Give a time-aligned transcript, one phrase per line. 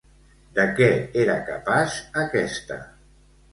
[0.55, 0.87] De què
[1.25, 2.83] era capaç aquesta?